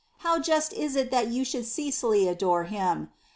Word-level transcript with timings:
How 0.25 0.39
just 0.39 0.73
it 0.73 0.79
is 0.79 0.93
that 0.95 1.27
you 1.27 1.45
should 1.45 1.63
ceaselessly 1.67 2.27
adore 2.27 2.63
Him 2.63 3.11